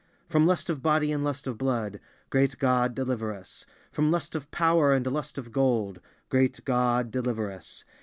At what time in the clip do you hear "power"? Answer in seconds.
4.49-4.91